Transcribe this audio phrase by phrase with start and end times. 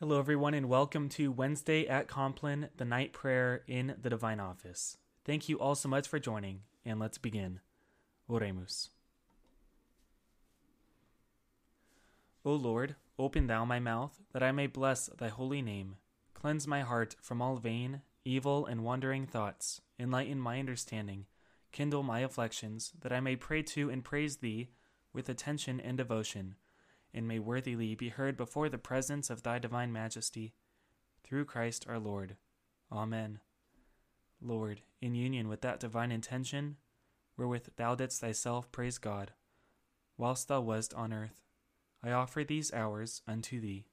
[0.00, 4.96] Hello, everyone, and welcome to Wednesday at Compline, the night prayer in the Divine Office.
[5.24, 7.58] Thank you all so much for joining, and let's begin.
[8.30, 8.90] Oremus.
[12.44, 15.96] O Lord, open thou my mouth, that I may bless thy holy name.
[16.32, 19.80] Cleanse my heart from all vain, evil, and wandering thoughts.
[19.98, 21.26] Enlighten my understanding.
[21.72, 24.70] Kindle my afflictions, that I may pray to and praise thee
[25.12, 26.54] with attention and devotion
[27.18, 30.54] and may worthily be heard before the presence of thy divine majesty.
[31.24, 32.36] Through Christ our Lord.
[32.92, 33.40] Amen.
[34.40, 36.76] Lord, in union with that divine intention,
[37.36, 39.32] wherewith thou didst thyself praise God,
[40.16, 41.42] whilst thou wast on earth,
[42.04, 43.88] I offer these hours unto thee.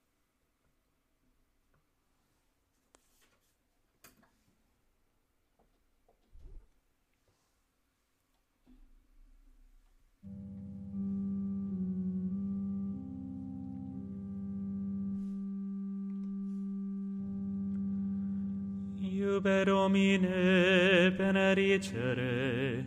[19.46, 22.84] per Domine benedicere,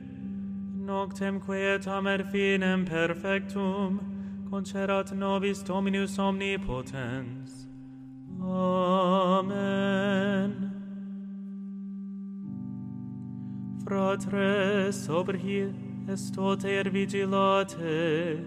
[0.75, 4.00] noctem quietam er finem perfectum,
[4.50, 7.69] concerat nobis Dominus omnipotens.
[8.42, 9.53] Amen.
[13.84, 15.72] Fratres, sobri
[16.09, 18.41] est er vigilate,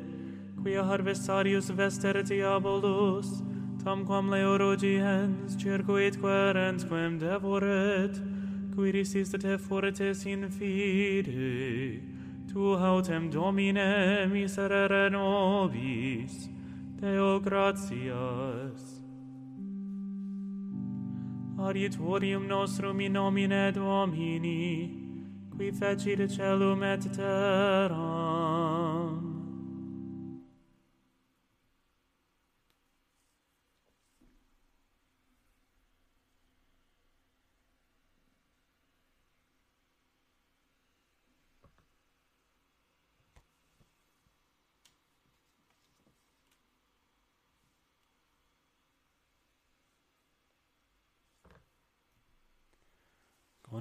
[0.62, 3.51] quia harvestarius vester diabolus,
[3.84, 8.22] tamquam leorogiens circuit querens quem devoret,
[8.76, 12.02] qui resiste te fortes in fide,
[12.52, 16.50] tu hautem Domine miserere nobis,
[17.00, 19.02] Deo gratias.
[21.58, 24.90] Adiutorium nostrum in nomine Domini,
[25.56, 28.51] qui fecit celum et terram,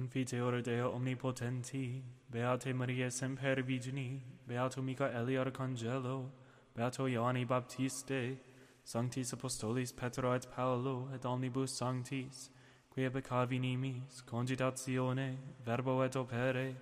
[0.01, 6.25] Confiteor Deo omnipotenti, Beate Maria semper vigini, Beato Michaeli Arcangelo,
[6.75, 8.39] Beato Ioanni Baptiste,
[8.83, 12.49] Sanctis Apostolis Petro et Paolo et omnibus sanctis,
[12.89, 16.75] quia beccavi nimis, cogitatione, verbo et opere,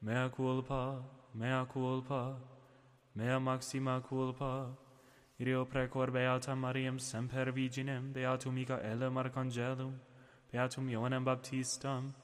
[0.00, 1.02] mea culpa,
[1.34, 2.34] mea culpa,
[3.14, 4.74] mea maxima culpa,
[5.38, 9.92] Irio precor Beata Mariam semper Virginem, Beatum Michaelem Arcangelum,
[10.50, 12.14] Beatum Ioannem Baptistam,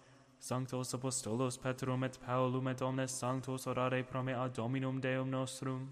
[0.44, 5.88] Sanctos Apostolos Petrum et Paulum et omnes sanctos orare pro me ad Dominum Deum nostrum.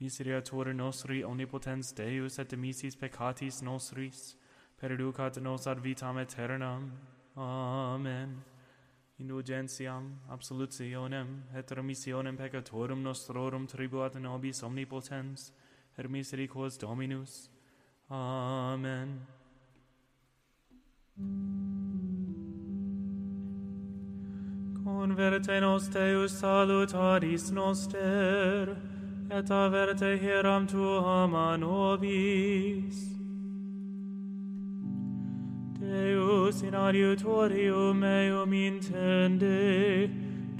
[0.00, 4.36] Miseriatur nostri omnipotens Deus et dimissis peccatis nostris,
[4.80, 6.92] perducat nos ad vitam aeternam.
[7.36, 8.42] Amen.
[9.18, 15.52] Indulgentiam, absolutionem, et remissionem peccatorum nostrorum tribuat nobis omnipotens,
[15.98, 17.50] et misericors Dominus.
[18.08, 19.26] Amen.
[24.86, 28.76] Converte nos Deus salutaris noster,
[29.28, 33.16] et averte hieram tuam a nobis.
[35.80, 40.08] Deus in adiutorium meum intende,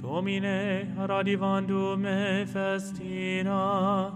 [0.01, 4.11] Domine ad me festina,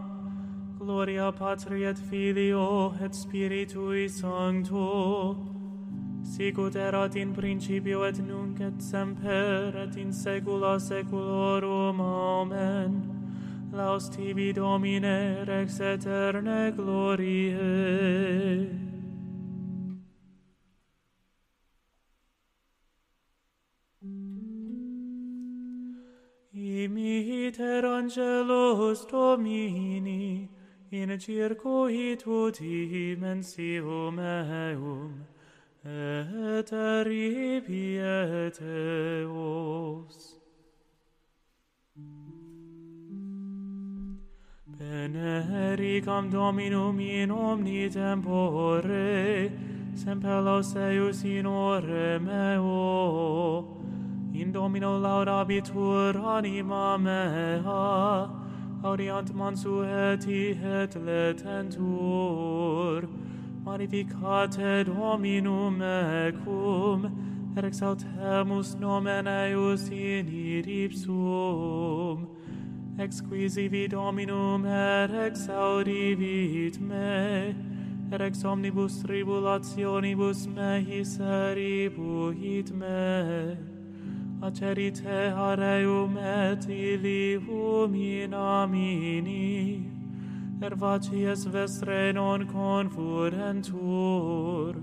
[0.77, 5.50] Gloria Patri et Filio et Spiritui Sancto,
[6.23, 12.01] Sicut erat in principio et nunc et semper et in saecula saeculorum.
[12.01, 13.21] Amen.
[13.73, 18.69] Laus tibi Domine rex aeternae gloriae.
[26.53, 30.49] Imiter angelus Domini
[30.91, 35.30] in circuitu dimensium eum
[35.83, 38.59] et arribi et
[46.29, 49.51] Dominum in omni tempore,
[49.95, 53.77] semper los eius in ore meo.
[54.33, 58.29] In Domino laudabitur anima mea,
[58.83, 63.07] audiant mansu eti et letentur,
[63.63, 67.11] Magnificate Dominum mecum,
[67.55, 70.25] et exaltemus nomen eius in
[70.65, 72.27] iripsum.
[72.97, 77.55] Exquisivi Dominum et exaudivit me,
[78.11, 83.57] et ex omnibus tribulationibus mehi seribuit me.
[84.41, 90.00] Acerite areum et ilium in amini,
[90.61, 94.75] per vacies vestre non confurentur.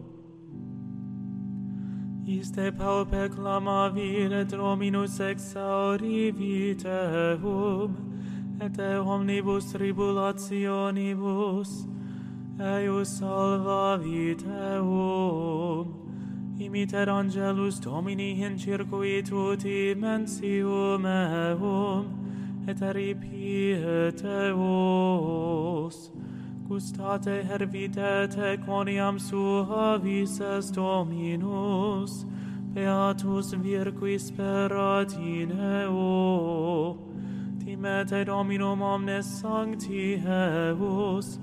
[2.26, 7.94] Iste paupe clamavi et Dominus exauri viteum,
[8.60, 11.86] et e omnibus tribulationibus,
[12.58, 15.94] eius salva viteum.
[16.58, 22.17] Imiter angelus Domini in circuitu dimensium eum,
[22.68, 26.10] et ripiete vos.
[26.68, 32.26] Gustate hervidete quoniam suavis est Dominus,
[32.74, 36.98] Beatus virgui sperat in eo.
[37.58, 41.38] Timete Dominum omnes sancti eus,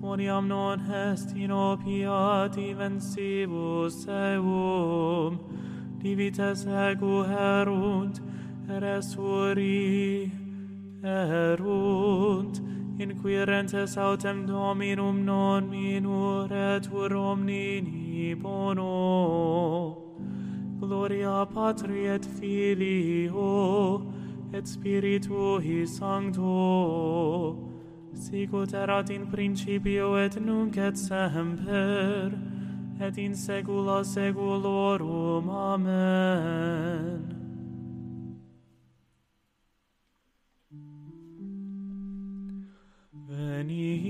[0.00, 5.40] quoniam non est in opiati vensibus eum.
[5.98, 8.20] Divites ego erunt,
[8.70, 9.16] eres
[11.02, 12.60] erunt,
[12.98, 19.96] inquirentes autem Dominum non minuretur omnini bono.
[20.80, 24.00] Gloria Patri et Filio
[24.52, 27.58] et Spiritui Sancto,
[28.14, 32.32] sicut erat in principio et nunc et semper,
[33.00, 35.50] et in saecula saeculorum.
[35.50, 37.37] Amen.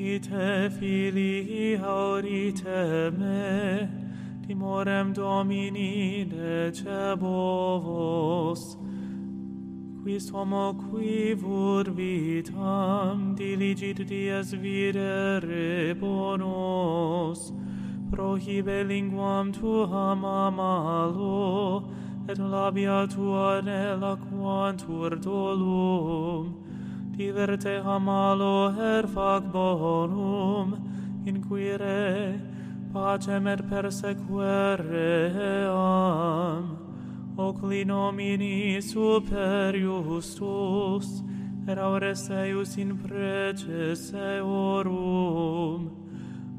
[0.09, 3.87] Ite filii aurite me,
[4.41, 8.79] timorem Domini decebo vos,
[10.03, 17.53] quis homo qui vitam diligit dies videre bonos,
[18.11, 21.85] prohibe linguam tuam amalo,
[22.27, 26.65] et labia tua nela quantur dolum,
[27.19, 30.69] diverte amalo her fac bonum
[31.27, 32.41] inquire
[32.93, 36.79] pacem et persequere am.
[37.37, 41.23] Ocli nomini super justus
[41.67, 45.91] et aures eius in preces eorum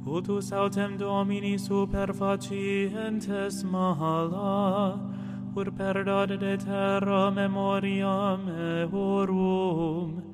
[0.05, 4.99] Utus autem domini super facientes mala
[5.55, 10.28] ur perdat de terra memoriam eorum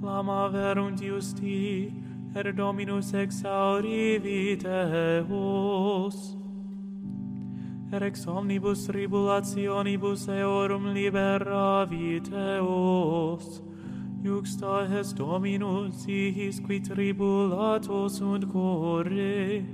[0.00, 1.92] clama verunt justi,
[2.34, 6.36] et er Dominus exaurivi teus.
[7.92, 13.60] Er ex omnibus tribulationibus eorum liberavi eos.
[14.24, 19.64] Iuxta est Dominus ihis qui tribulatos sunt core,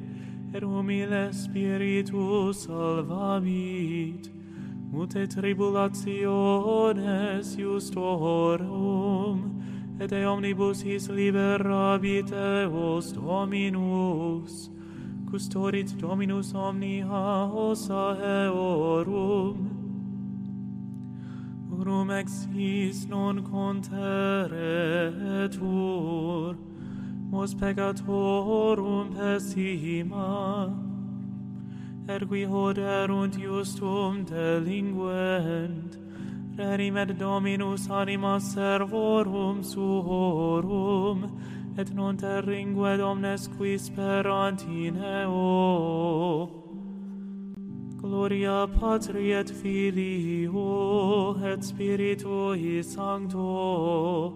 [0.55, 4.31] et humile spiritus salvavit,
[4.91, 9.56] mute tribulationes justorum,
[9.99, 14.71] et de omnibus his liberabit eos Dominus,
[15.31, 19.73] custodit Dominus omnia ossa eorum,
[21.71, 23.97] Rum ex his non conteretur,
[27.31, 30.71] mos peccatorum pessima,
[32.09, 35.96] ergui hoderunt justum delinquent,
[36.57, 41.31] Rerimet Dominus anima servorum suorum,
[41.77, 46.49] et non terringue omnes qui sperant in eo.
[48.01, 54.33] Gloria Patri et Filio et Spiritui Sancto,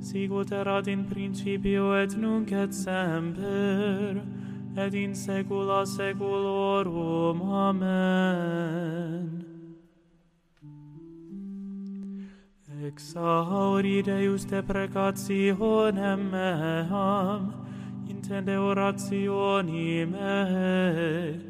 [0.00, 4.20] sigut erat in principio et nunc et semper,
[4.76, 7.42] et in saecula saeculorum.
[7.42, 9.43] Amen.
[12.84, 17.52] Exauri Deus te precationem meam,
[18.06, 21.40] intende orationi me,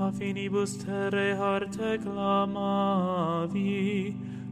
[0.00, 3.62] a finibus terre arte clamavi,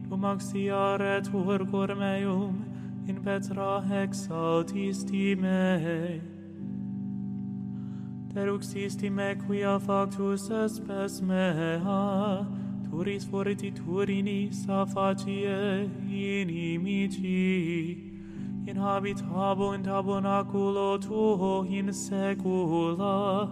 [0.07, 2.63] cum axiare turcor meum,
[3.07, 6.21] in petra exaltisti me.
[8.33, 12.45] Deruxisti me quia factus espes mea,
[12.91, 17.95] turis fortiturinis a facie inimici,
[18.67, 23.47] in habitabo in tabernaculo tuo in secula,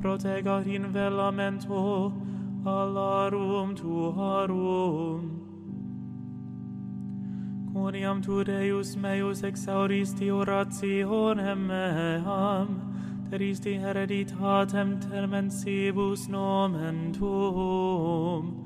[0.00, 2.12] protegat in velamento
[2.64, 5.42] alarum tuarum.
[7.72, 12.68] Quoniam tu Deus meus exauristi orationem meam,
[13.28, 18.65] teristi hereditatem termensibus nomen tuum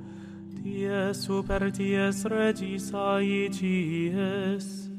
[0.63, 4.91] Tie super ties regis aicies.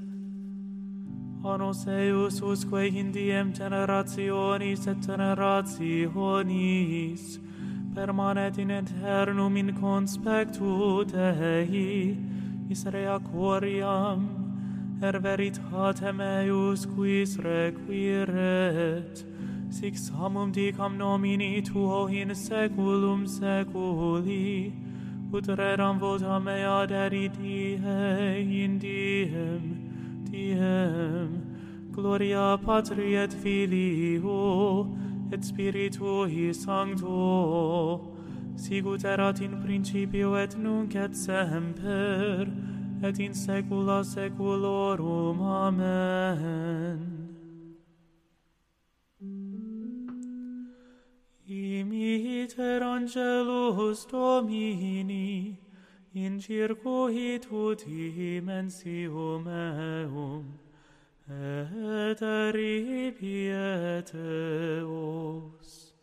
[1.43, 7.39] Anos eius usque in diem generationis et generationis
[7.93, 12.17] permanet in eternum in conspectu Dei,
[12.69, 14.29] Israea coriam,
[15.01, 19.25] er veritatem eius quis requiret,
[19.69, 24.71] sic samum dicam nomini tuo in seculum seculi,
[25.31, 31.41] utreram vota mea deriti in diem, diem,
[31.91, 34.87] gloria Patri et Filio,
[35.31, 38.01] et Spiritui Sancto,
[38.55, 42.47] sicut erat in principio et nunc et semper,
[43.01, 45.41] et in saecula saeculorum.
[45.41, 47.10] Amen.
[51.81, 55.57] imiter angelus Domini,
[56.13, 60.59] in circuitu dimensium eum,
[61.29, 65.93] et arribiet eos.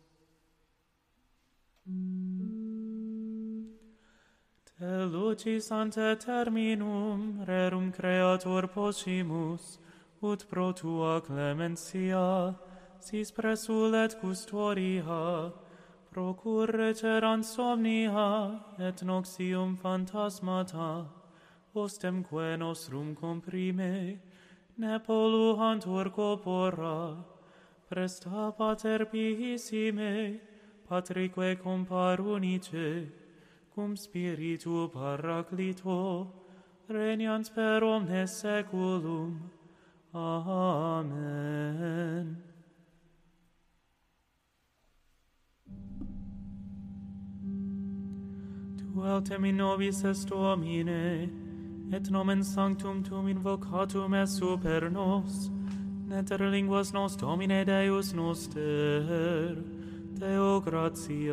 [4.79, 9.77] Te lucis ante terminum rerum creator possimus,
[10.21, 12.55] ut pro tua clementia,
[12.99, 15.51] sis presulet custoria,
[16.11, 21.05] procurreter somnia et noxium phantasmata,
[21.75, 24.19] ostemque nostrum comprime,
[24.77, 27.23] ne polluantur corpora,
[27.89, 30.39] presta pater pihissime,
[30.87, 33.07] patrique comparunice,
[33.75, 36.27] cum spiritu paraclito,
[36.89, 39.51] regnans per omnes seculum.
[40.13, 41.29] Amen.
[48.99, 51.29] Quotem in nobis est Domine,
[51.89, 55.49] et nomen sanctum Tuum invocatum est super nos,
[56.05, 59.55] neter linguas nos Domine Deus noster,
[60.19, 61.31] Deo gratias.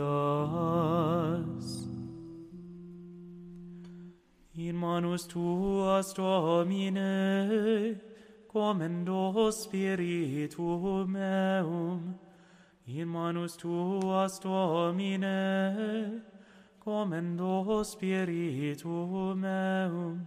[4.55, 8.01] In manus Tuas, Domine,
[8.47, 12.15] comendo spiritum meum,
[12.87, 16.23] in manus Tuas, Domine,
[16.87, 20.27] commendo spiritum meum.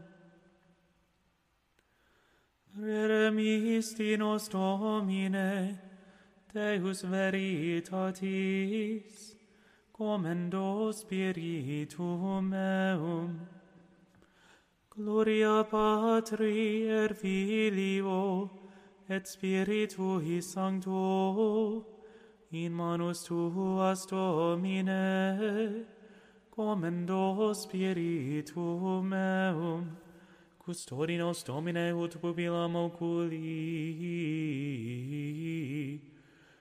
[2.78, 5.80] Remisti nos Domine,
[6.54, 8.16] Deus veritatis,
[9.94, 13.48] commendo spiritum meum.
[14.90, 18.50] Gloria Patri et Filio
[19.08, 21.86] et Spiritui Sancto,
[22.52, 25.99] in manus Tuas Domine,
[26.60, 29.96] Commendo spiritum meum,
[30.62, 33.32] custodi nos Domine ut pupilam oculi,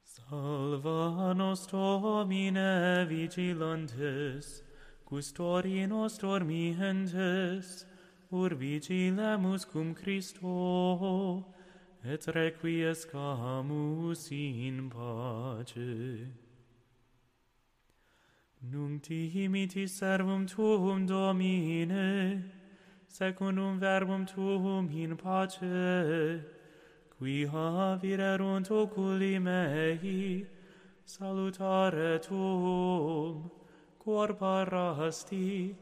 [0.04, 4.62] Salva nos Domine vigilantes,
[5.06, 7.86] custodi nos dormientes,
[8.34, 11.46] urvigilamus cum Christo,
[12.04, 16.28] et requiescamus in pace.
[18.72, 22.44] Nunc timiti servum tuum, Domine,
[23.08, 26.44] secundum verbum tuum in pace,
[27.16, 30.48] qui havirerunt oculi mei,
[31.06, 33.52] salutare tuum,
[34.00, 34.30] cor
[34.98, 35.76] hasti,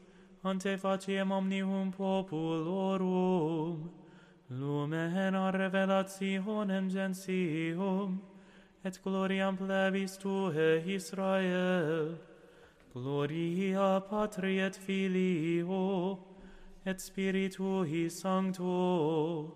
[0.44, 3.90] ante faciem omnium populorum,
[4.50, 8.22] lumen revelationem gentium,
[8.84, 12.18] et gloriam plebis Tue, Israel,
[12.94, 16.18] gloria Patri et Filio,
[16.86, 19.54] et Spiritui Sancto,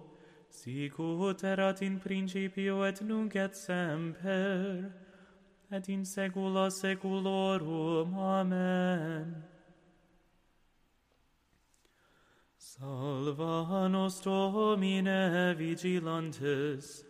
[0.52, 4.92] sic ut erat in principio et nunc et semper,
[5.72, 8.14] et in saecula saeculorum.
[8.20, 9.55] Amen.
[12.78, 17.06] Salva nos Domine vigilantes,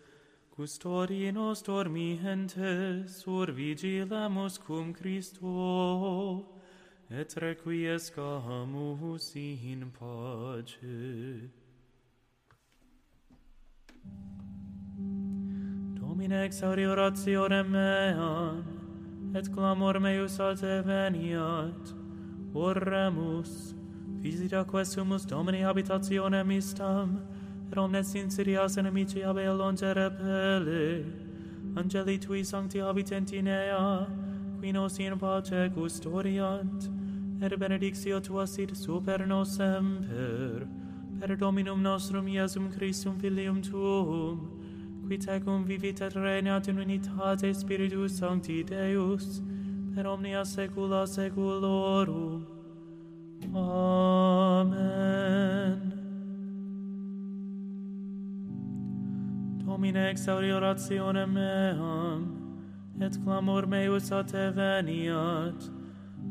[0.55, 6.45] custodi nos dormientes, ur vigilamus cum Christo,
[7.09, 11.49] et requiescamus in pace.
[15.99, 21.93] Domine exauri orationem meam, et clamor meus ad te veniat,
[22.53, 23.73] oremus,
[24.25, 27.21] visita questumus domini habitationem istam,
[27.71, 31.05] et omnes insidias inimici ab elonge pele.
[31.75, 34.07] Angeli tui sancti habitent in ea,
[34.59, 36.89] qui nos in pace custodiant,
[37.39, 40.67] et benedictio tua sit super nos semper,
[41.19, 44.49] per Dominum nostrum Iesum Christum Filium tuum,
[45.07, 49.41] qui tecum vivit et regnat in unitate Spiritus Sancti Deus,
[49.93, 52.64] per omnia saecula saeculorum.
[53.55, 54.75] Amen.
[59.65, 62.27] Domine exauri orationem meam,
[62.99, 65.69] et clamor meus a te veniat,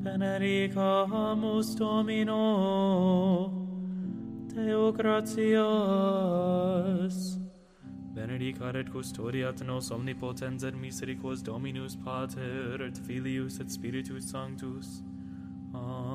[0.03, 3.51] benedicamus Domino,
[4.55, 5.55] Deo gratias.
[8.15, 15.03] Benedicat et custodiat nos omnipotens et misericors Dominus Pater et Filius et Spiritus Sanctus.
[15.75, 16.14] Amen.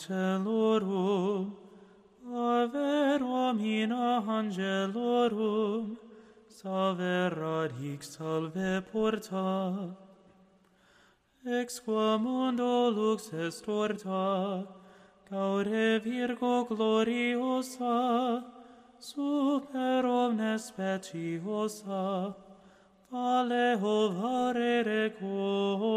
[0.00, 1.52] celorum,
[2.24, 5.98] ave Romina angelorum,
[6.48, 9.96] salve radix, salve porta,
[11.46, 14.66] ex qua mundo lux est orta,
[15.28, 18.44] caure virgo gloriosa,
[18.98, 22.34] super omnes speciosa,
[23.10, 25.89] vale ovare record,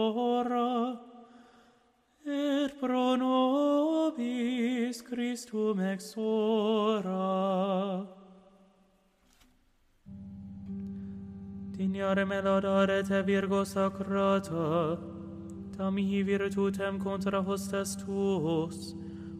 [5.53, 8.07] spiritum ex ora.
[11.77, 14.97] Dignare me laudare te Virgo Sacrata,
[15.77, 18.95] tam mihi virtutem contra hostes tuos,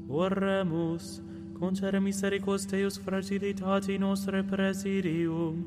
[0.08, 1.22] oremus,
[1.60, 5.66] concere misericos Deus fragilitati nostre presidium,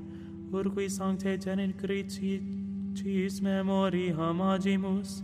[0.52, 2.40] urqui sancte genit Christi,
[2.94, 5.22] cis memoriam agimus,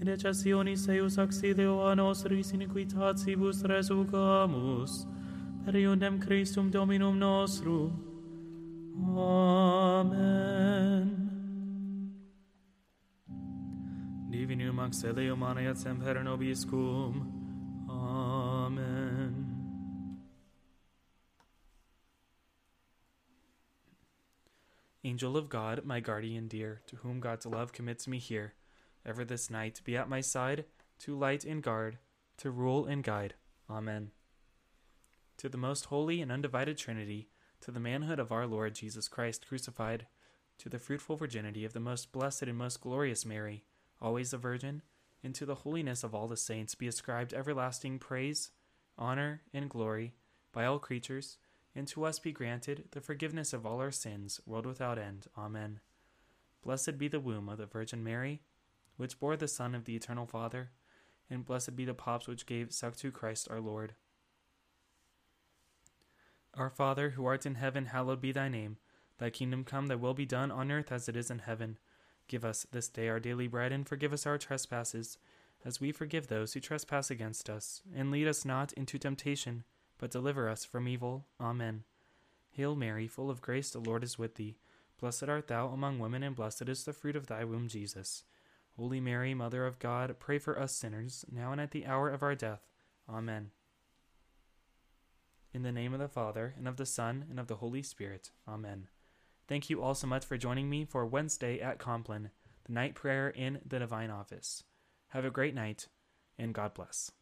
[0.00, 5.06] in decessionis eius auxilio a nostris iniquitatibus resucamus,
[5.64, 7.92] per iundem Christum Dominum nostrum.
[9.16, 10.54] Amen.
[14.30, 17.32] Divinum auxilium maneat semper nobis cum.
[17.88, 19.44] Amen.
[25.06, 28.54] Angel of God, my guardian dear, to whom God's love commits me here,
[29.06, 30.64] ever this night be at my side,
[31.00, 31.98] to light and guard,
[32.38, 33.34] to rule and guide.
[33.68, 34.10] Amen.
[35.38, 37.28] To the most holy and undivided Trinity,
[37.60, 40.06] to the manhood of our Lord Jesus Christ crucified,
[40.58, 43.64] to the fruitful virginity of the most blessed and most glorious Mary,
[44.00, 44.82] always a virgin,
[45.22, 48.50] and to the holiness of all the saints be ascribed everlasting praise,
[48.98, 50.14] honor, and glory
[50.52, 51.38] by all creatures,
[51.74, 55.26] and to us be granted the forgiveness of all our sins, world without end.
[55.36, 55.80] Amen.
[56.62, 58.42] Blessed be the womb of the Virgin Mary
[58.96, 60.70] which bore the Son of the Eternal Father,
[61.30, 63.94] and blessed be the pops which gave suck to Christ our Lord.
[66.54, 68.76] Our Father, who art in heaven, hallowed be thy name.
[69.18, 71.78] Thy kingdom come, thy will be done on earth as it is in heaven.
[72.28, 75.18] Give us this day our daily bread, and forgive us our trespasses,
[75.64, 77.82] as we forgive those who trespass against us.
[77.94, 79.64] And lead us not into temptation,
[79.98, 81.26] but deliver us from evil.
[81.40, 81.84] Amen.
[82.50, 84.56] Hail Mary, full of grace, the Lord is with thee.
[85.00, 88.24] Blessed art thou among women, and blessed is the fruit of thy womb, Jesus.
[88.76, 92.22] Holy Mary, Mother of God, pray for us sinners, now and at the hour of
[92.22, 92.66] our death.
[93.08, 93.50] Amen.
[95.52, 98.32] In the name of the Father, and of the Son, and of the Holy Spirit.
[98.48, 98.88] Amen.
[99.46, 102.30] Thank you all so much for joining me for Wednesday at Compline,
[102.64, 104.64] the night prayer in the Divine Office.
[105.08, 105.86] Have a great night,
[106.36, 107.12] and God bless.